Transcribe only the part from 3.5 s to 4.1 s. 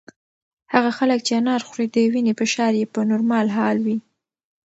حال وي.